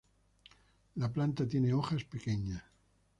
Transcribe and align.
La 0.95 1.09
planta 1.13 1.47
tiene 1.47 1.75
hojas 1.75 2.03
pequeñas. 2.05 2.63